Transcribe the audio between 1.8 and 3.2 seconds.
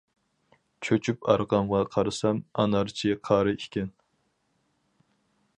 قارىسام، ئانارچى